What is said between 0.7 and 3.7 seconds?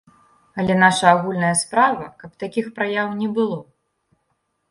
наша агульная справа, каб такіх праяў не было.